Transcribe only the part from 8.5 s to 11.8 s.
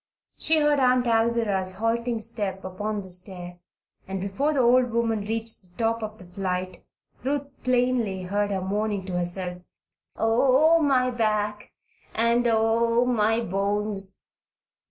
moaning to herself: "Oh, my back!